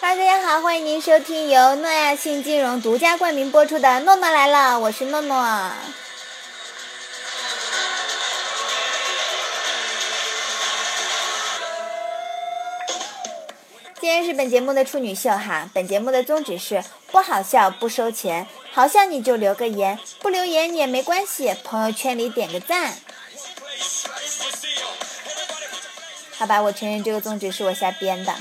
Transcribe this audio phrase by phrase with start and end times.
[0.00, 5.36] 大家好，欢迎您收听由诺亚信金融独家冠名播出的《诺诺来了》，我是诺诺。
[14.00, 16.82] 今天是本节目的处女秀哈，本节目的宗旨是
[17.12, 22.96] 不好笑不收钱，好笑你就留个言，不留言你也没关系，朋友圈里点个赞。
[26.38, 28.34] 好吧，我承认这个宗旨是我瞎编的。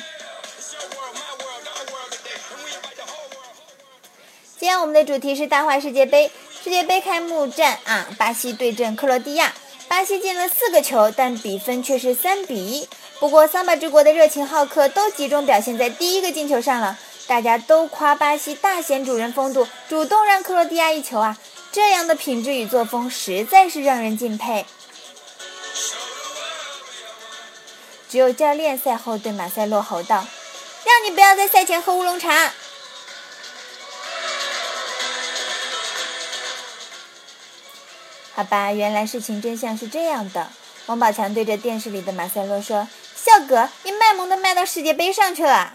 [4.58, 6.32] 今天我们的主题是大话世界杯，
[6.64, 9.54] 世界杯开幕战啊，巴西对阵克罗地亚，
[9.90, 12.88] 巴西进了四个球，但比分却是三比一。
[13.20, 16.98] 不过，桑巴之国的热情好客都集中表现在第一个进球上了，
[17.28, 21.38] 大家都夸巴西大显主人风度，主动让克罗地亚一球啊！
[21.70, 24.66] 这样的品质与作风实在是让人敬佩。
[28.10, 30.26] 只有教练赛后对马塞洛吼道
[30.86, 32.54] ：“让你不要在赛前喝乌龙茶。”
[38.34, 40.50] 好吧，原来事情真相是这样的。
[40.86, 42.88] 王宝强对着电视里的马塞洛说。
[43.22, 45.74] 笑哥，你卖萌的卖到世界杯上去了。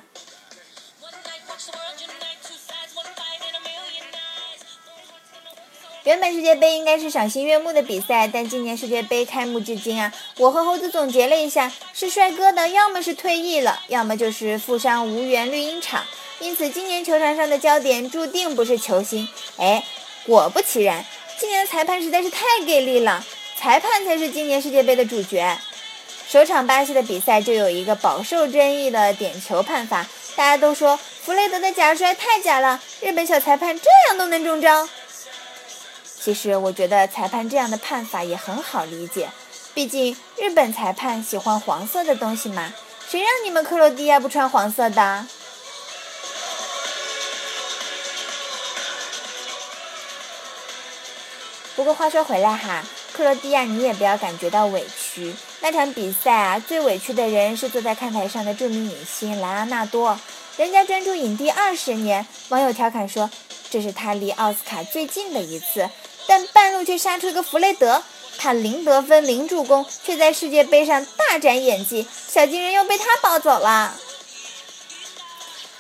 [6.05, 16.05] 原本世界杯应该是赏心悦目的比赛，但今年世界杯开幕至今啊，我和猴子总结了一下，是帅哥的要么是退役了，要么就是负伤无缘绿茵场。
[16.41, 19.29] 因此，今年球场上的焦点注定不是球星。
[19.57, 19.83] 哎，
[20.27, 21.05] 果不其然，
[21.39, 23.25] 今年的裁判实在是太给力了，
[23.57, 25.59] 裁判才是今年世界杯的主角。
[26.35, 30.05] 首场巴西的比赛就有一个饱受争议的点球判罚，
[30.35, 34.89] 大家都说弗雷德的假摔太假了，日本小裁判这样都能中招。
[36.21, 39.31] 其实我觉得裁判这样的判法也很好理解，
[39.75, 42.73] 毕竟日本裁判喜欢黄色的东西嘛，
[43.09, 45.27] 谁让你们克罗地亚不穿黄色的？
[51.77, 55.04] 不过话说回来哈，克罗地亚你也不要感觉到委屈。
[55.61, 60.19] 那场比赛啊，最委屈的人是坐在看台上的著名影星莱昂纳多，
[60.57, 63.31] 人家专注影帝二十年，网友调侃说
[63.71, 65.89] 这是他离奥斯卡最近的一次，
[66.27, 68.03] 但半路却杀出个弗雷德，
[68.39, 73.95] 他零得分零助攻，却在世界杯上大展演技，小金人又被他抱走了。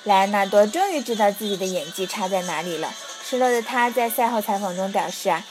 [0.04, 2.92] 莱昂纳多终于知道自己的演技差在哪里了，
[3.28, 5.44] 失落的他在赛后采访中表示啊。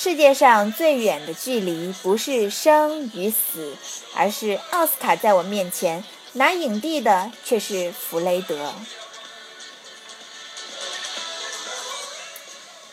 [0.00, 3.76] 世界上最远的距离不是生与死，
[4.14, 6.04] 而是奥斯卡在我面前
[6.34, 8.72] 拿影帝的却是弗雷德。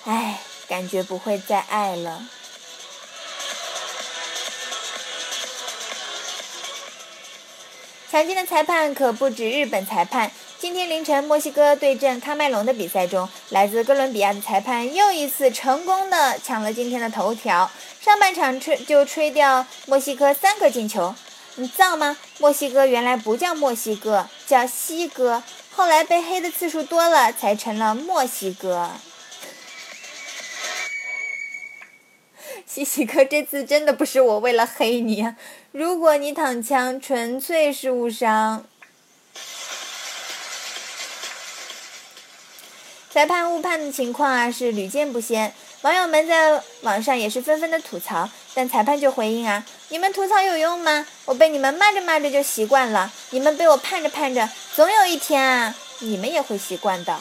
[0.06, 2.26] 唉，感觉不会再爱了。
[8.10, 10.32] 强劲的裁判可不止日本裁判。
[10.66, 17.70] 今天凌晨，墨西哥对阵喀麦隆的比赛中，来自哥伦比亚的裁判又一次成功的抢了今天的头条。
[18.02, 21.14] 上半场吹就吹掉墨西哥三个进球，
[21.58, 22.18] 你造吗？
[22.40, 28.90] 墨西哥原来不叫墨西哥，叫西哥，后来被黑的次数多了，才成了墨西哥。
[32.66, 35.32] 西西哥，这次真的不是我为了黑你，
[35.72, 38.66] 如果你躺枪，纯粹是误伤。
[43.16, 45.54] 裁判误判的情况啊是屡见不鲜，
[45.84, 51.08] 网友们在网上也是纷纷的吐槽，但裁判就回应啊：“你们吐槽有用吗？
[51.24, 57.18] 我被你们骂着骂着就习惯了，你们被我盼着盼着，总有一天啊，你们也会习惯的。”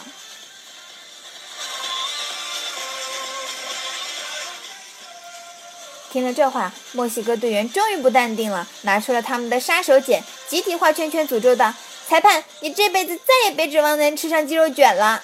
[6.11, 11.73] 听了这话，墨西哥队员终于不淡定了，拿出了他们的杀手锏，集体画圈圈诅咒道
[12.11, 15.23] ：“裁判，你这辈子再也别指望能吃上鸡肉卷了。”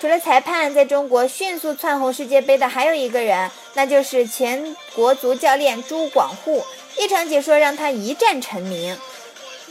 [0.00, 6.64] 除了裁判，在中国迅速窜红世界杯的还有一个人，那就是前国足教练朱广沪。
[6.96, 8.96] 一场解说让他一战成名，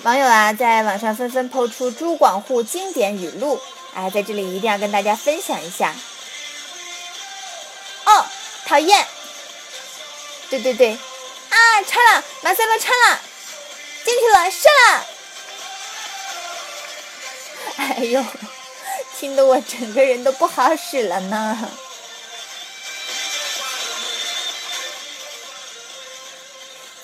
[0.04, 3.60] 网友啊在网上纷纷抛出朱广沪经典语录，
[3.94, 5.94] 哎，在这里一定要跟大家分享一下。
[8.06, 8.26] 哦，
[8.66, 9.06] 讨厌！
[10.50, 10.92] 对对对，
[11.50, 13.20] 啊，超了，马塞洛超了，
[14.06, 15.06] 进去了，射了！
[17.98, 18.24] 哎呦，
[19.20, 21.72] 听得我整个人都不好使了呢。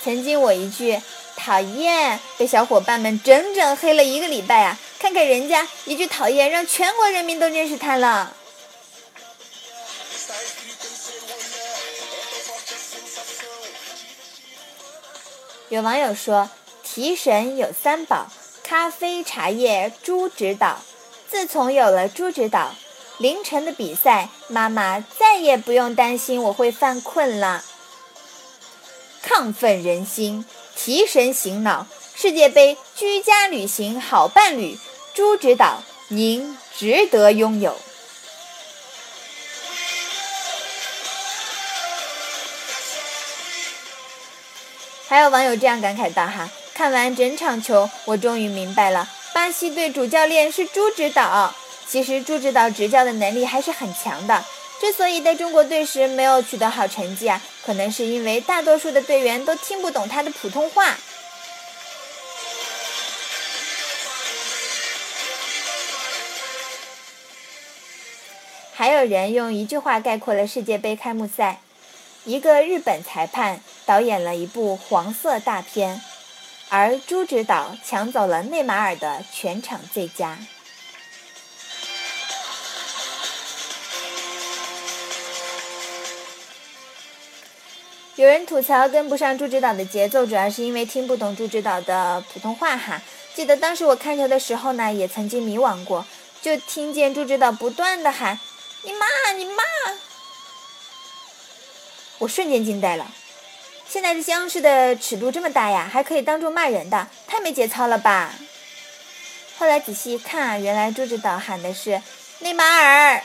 [0.03, 1.01] 曾经我一句
[1.35, 4.77] 讨厌，被小伙伴们整整黑了一个礼拜啊！
[4.99, 8.35] 看看人家一句讨厌，让全国人民都认识他了。
[15.69, 16.51] 有网友说，
[16.83, 18.27] 提神有三宝：
[18.63, 20.79] 咖啡、茶叶、猪指导。
[21.33, 22.75] 自从有了朱指导，
[23.17, 27.63] 凌晨的比赛，妈妈再也不用担心我会犯困了。
[29.25, 30.45] 亢奋人心，
[30.75, 34.77] 提神醒脑，世界杯居家旅行好伴侣，
[35.15, 37.75] 朱指导，您值得拥有。
[45.07, 51.53] 还有网友这样感慨道：“哈，看完整场球，我终于明白了，巴西队主教练是朱指导。
[51.87, 54.43] 其实朱指导执教的能力还是很强的。
[54.79, 60.97] 之所以在中国队时没有取得好成绩啊，可能是因为大多数的队员都听不懂他的普通话。”
[68.75, 71.59] 还有人用一句话概括了世界杯开幕赛。
[72.25, 76.01] 一个日本裁判导演了一部黄色大片，
[76.69, 80.37] 而朱指导抢走了内马尔的全场最佳。
[88.15, 93.01] 有人吐槽跟不上朱指导的节奏，主要是因为听不懂朱指导的普通话哈。
[93.33, 96.05] 记得当时我看球的时候呢，也曾经迷惘过，
[96.39, 98.39] 就听见朱指导不断的喊
[98.85, 99.63] ：“你妈，你妈。”
[102.19, 103.11] 我瞬间惊呆了，
[103.93, 108.33] 现在这央视的尺度这么大呀，还可以当众骂人的，太没节操了吧！
[109.59, 112.01] 后来仔细一看，原来朱指导喊的是
[112.39, 113.21] 内马尔。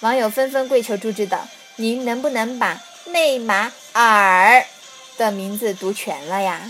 [0.00, 1.46] 网友纷纷跪求朱指导
[1.78, 4.66] ：“您能不能把内马尔
[5.16, 6.60] 的名字读全了呀？”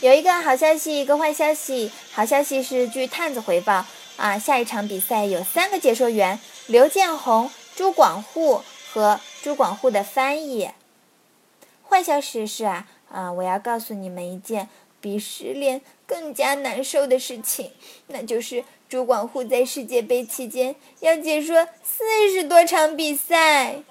[0.00, 1.92] 有一个好消息，一个坏消息。
[2.14, 3.84] 好消息是，据探子回报。
[4.16, 8.62] 啊，下一场比赛有三个解说员：刘建宏、朱广沪
[8.92, 10.70] 和朱广沪的翻译。
[11.88, 14.68] 坏消息是啊，啊，我要告诉你们一件
[15.00, 17.72] 比失恋更加难受的事情，
[18.06, 23.82] 那就是朱广沪在世界杯期间要解说四十多场比赛。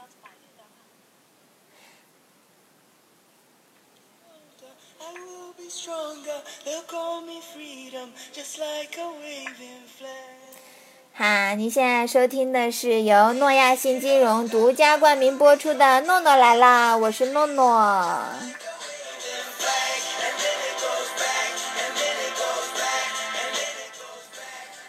[11.13, 18.17] 哈，您现在收听的是由诺亚新金融独家冠名播出的《诺诺来啦》，我是诺诺。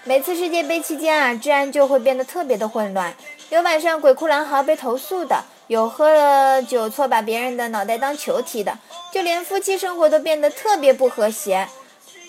[0.05, 3.15] 每次世界杯期间啊，治安就会变得特别的混乱，
[3.51, 8.77] 有晚上鬼哭狼嚎被投诉的，有喝了酒错把别人的脑袋当球踢的。
[9.13, 11.69] 就连夫妻生活都变得特别不和谐。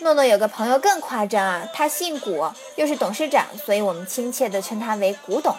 [0.02, 2.46] 诺诺有个朋友更夸张啊，他姓古，
[2.76, 5.56] 又是董事长，所以我们亲切地称他为古董。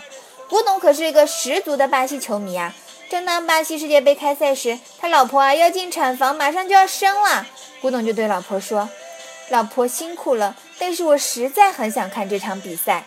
[0.50, 2.74] 古董可是一个十足的巴西球迷啊。
[3.10, 7.46] 正当巴西世界杯开赛时，他老婆啊要进产房，马上就要生了。
[7.80, 8.88] 古董就对老婆说
[9.48, 13.04] ：“老婆辛苦了，但是我实在很想看这场比赛。”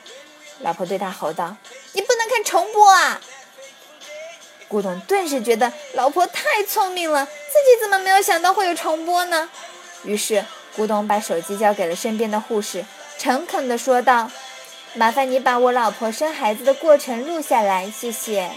[0.61, 1.55] 老婆对他吼道
[1.93, 3.21] ：“你不能看重播啊！”
[4.67, 9.49] 古董顿时觉得老婆太聪明了，自己怎么没有想到会有重播呢？
[10.03, 12.85] 于是古董把手机交给了身边的护士，
[13.17, 14.29] 诚恳地说道
[14.93, 18.51] ：“麻烦你把我老婆生孩子的过程录下来，谢谢。”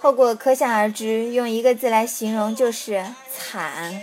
[0.00, 4.02] 后果可想而知，用一个字来形容就是惨。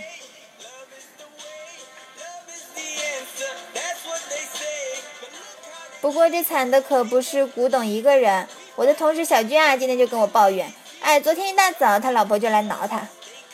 [6.00, 8.48] 不过这惨的可不是古董一个人，
[8.78, 13.08] 我的同事小军啊，今天就跟我抱怨，哎，昨天一大早他老婆就来挠他，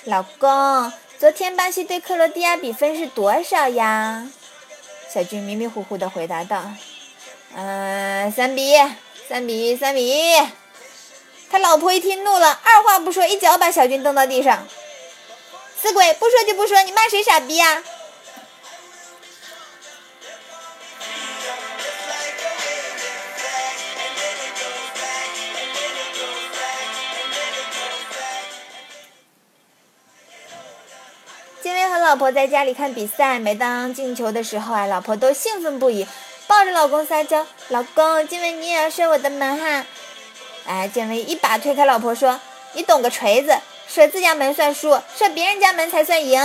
[0.04, 4.28] 老公，昨天巴西对克罗地亚比分是多少呀？
[5.08, 6.62] 小军迷迷糊糊的回答道，
[7.56, 8.76] 嗯，三比一，
[9.26, 10.36] 三比一，三比一。
[11.50, 14.68] 他老婆一听怒了，二话不说，一脚把小军蹬到地上，
[15.80, 17.82] 死鬼，不说就不说，你骂谁傻逼呀？
[32.14, 36.06] 老婆在家里看比赛，每当进球的时候啊，老婆都兴奋不已，
[36.46, 39.84] 抱着老公撒娇：“老公，今晚你也要射我的门哈！”
[40.64, 42.40] 哎，建伟一把推开老婆说
[42.74, 43.58] ：“你懂个锤子！
[43.88, 46.40] 射自家门算输，射别人家门才算赢。”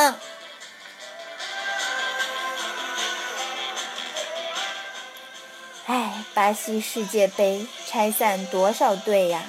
[5.85, 9.43] 哎，巴西世界杯拆散多少队呀！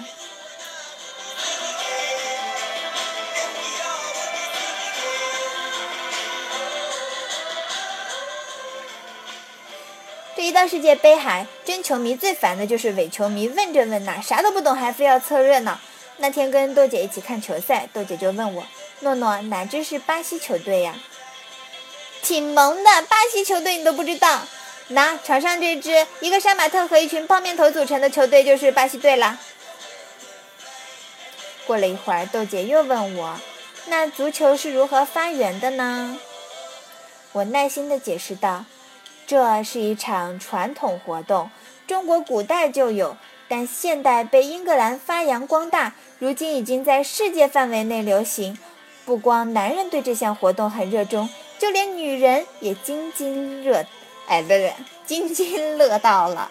[10.60, 15.80] 到世界杯，还，真球迷最烦的就是伪球迷，问这问那，啥都不懂，还非要凑热闹。
[16.18, 18.62] 那天跟豆姐一起看球赛，豆姐就问我
[19.00, 20.94] ：“诺诺，哪支是巴西球队呀？”
[22.20, 24.42] 挺萌的，巴西球队你都不知道？
[24.88, 29.38] 那场上这支一个杀马特和一群泡面头组成的球队就是巴西队啦。
[31.66, 33.40] 过了一会儿，豆姐又问我
[33.88, 36.18] ：“那足球是如何发源的呢？”
[37.32, 38.66] 我耐心的解释道
[39.30, 41.52] ：“这是一场传统活动，
[41.86, 48.58] 中国古代就有，但现代被英格兰发扬光大，如今已经在世界范围内流行。
[49.04, 51.28] 不光男人对这项活动很热衷，
[51.60, 53.86] 就连女人也津津乐。”
[54.26, 54.74] 哎，不对，
[55.06, 56.50] 津津乐道了。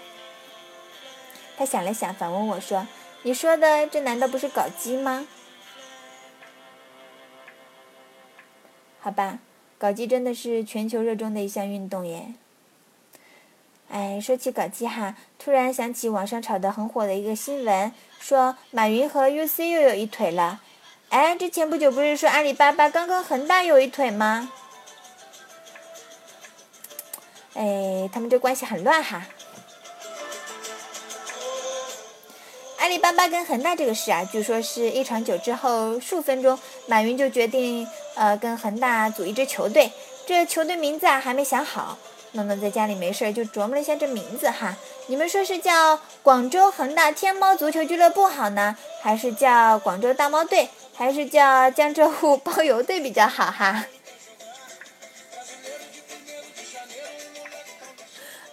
[1.57, 2.87] 他想了想，反问我说
[3.23, 5.27] ：“你说的这难道不是搞基吗？”
[9.01, 9.39] 好吧，
[9.77, 12.35] 搞基真的是全球热衷的一项运动耶。
[13.91, 20.61] 哎，说起搞基哈，突然想起网上炒的很火的一个新闻，说马云和 UC 又有一腿了。
[21.09, 24.51] 哎，之前不久不是说阿里巴巴刚跟恒大有一腿吗？
[27.55, 29.25] 哎，他们这关系很乱哈。
[32.77, 39.91] 阿里巴巴跟恒大这个事啊，据说是一场酒之后数分钟，马云就决定呃跟恒大组一支球队。
[40.27, 41.97] 这球队名字啊还没想好，
[42.33, 44.75] 诺诺在家里没事就琢磨了一下这名字哈。
[45.07, 53.85] 你们说是叫广州恒大天猫足球俱乐部好呢，还是叫广州大猫队，还是叫江浙沪包邮队比较好哈？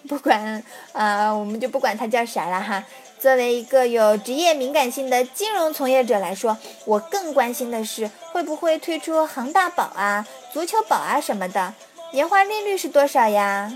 [0.08, 2.84] 不管，呃，我们就不管他叫啥了哈。
[3.18, 11.74] 作为一个有职业敏感性的金融从业者来说，我更关心的是会不会推出恒大宝啊、足球宝啊什么的，
[12.12, 13.72] 年化利率是多少呀？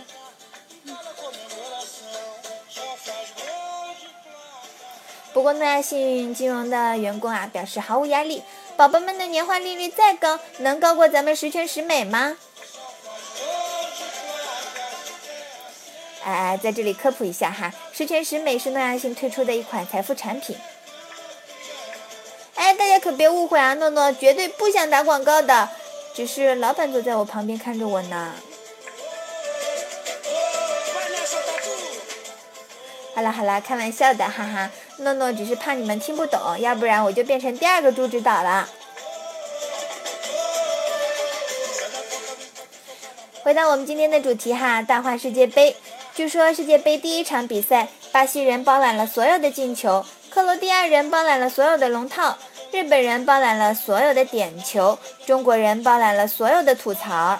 [5.32, 8.42] 不过诺亚幸运金融的员工啊表示毫无压力，
[8.76, 12.36] 宝宝们的年化利率再高，能高过咱们十全十美吗？
[16.24, 20.56] 哎，在这里科普一下哈，十全十美是诺亚信推出的一款财富产品。
[22.56, 25.68] 哎，大家可别误会啊，诺诺绝对不想打广告的，
[26.14, 28.32] 只是老板坐在我旁边看着我呢。
[33.14, 38.68] 好了好了，开玩笑的，哈哈，诺诺只是怕你们听不懂，要不然我就变成第二个猪指导了。
[43.42, 45.76] 回到我们今天的主题哈，大话世界杯。
[46.14, 52.38] 据说世界杯第一场比赛，巴西人包揽了所有的进球，克罗地亚人包揽了所有的龙套，
[52.72, 57.38] 日本人包揽了所有的点球，中国人包揽了所有的吐槽。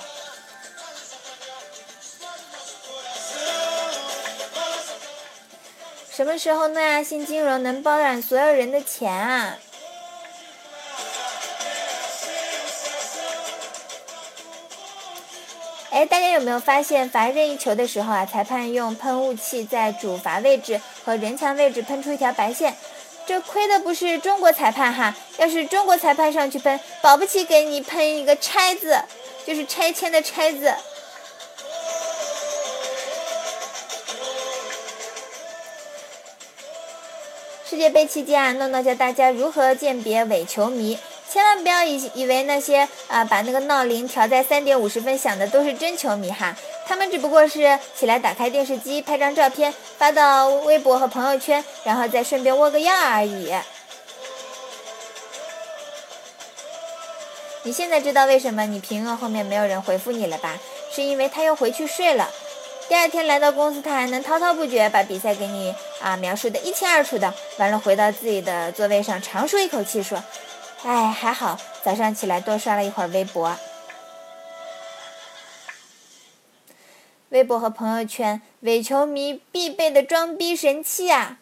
[6.11, 9.57] 什么时候诺亚新金融能包揽所有人的钱啊？
[15.91, 22.77] 哎，大家有没有发现罚任意球的时候啊，裁判用喷雾器在主罚位置和人墙位置喷出一条白线？
[23.31, 29.01] 这亏的不是中国裁判哈，要是中国裁判上去喷，保不齐给你喷一个拆字，
[29.47, 30.75] 就是拆迁的拆字。
[37.65, 40.99] 世界杯期间啊，诺诺教大家如何鉴别伪球迷。
[41.31, 53.55] 千万不要以以为那些啊把那个闹铃调在三点五十分响的都是真球迷哈，他们只不过是起来打开电视机拍张照片发到微博和朋友圈，然后再顺便握个样而已。
[57.63, 60.59] 你现在知道为什么你评论后面没有人回复你了吧？
[60.93, 62.29] 是因为他又回去睡了。
[62.89, 67.33] 第二天来到公司，他还能滔滔不绝把比赛给你啊描述的一清二楚的。
[67.59, 70.21] 完了回到自己的座位上，长舒一口气说。
[70.83, 73.57] 哎，还好，早上起来多刷了一会儿微博。
[77.29, 81.37] 微博和朋友圈，伪球迷必备的装逼神器啊！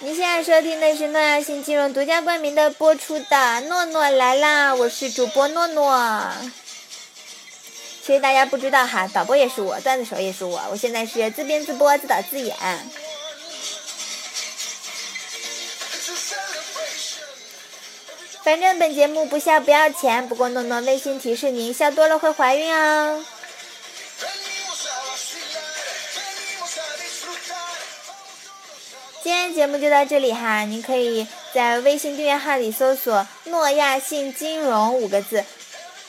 [0.00, 6.28] 你现在收听的是诺亚新金融独家冠名的播出的诺诺来啦，我是主播诺诺。
[8.04, 12.56] 其实大家不知道哈，导播也是我，段子手也是我，我现在是自编自播自导自演。
[18.42, 23.24] 反正本节目不笑不要钱，不过诺诺温馨提示您，笑多了会怀孕哦。
[29.22, 35.44] 今天节目就到这里哈，您可以在微信订阅号里搜索“诺亚信金融”五个字，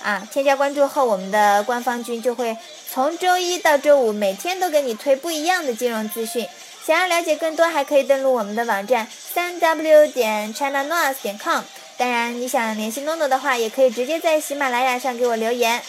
[0.04, 2.56] 啊，添加关注后，我们的官方君就会
[2.92, 6.46] 从周一到周五每天都给你推不一样的金融资讯。
[6.86, 11.64] 想要了解更多，还可以登录我们的网站三 w 点 chinanoas 点 com。
[11.96, 15.82] 当然，你想联系诺诺的话，也可以直接在喜马拉雅上给我留言。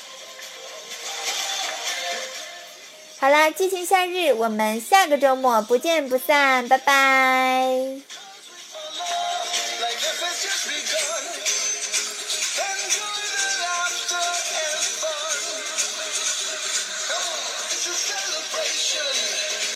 [3.19, 8.24] 好啦，激情夏日，我们下个周末不见不散，拜拜。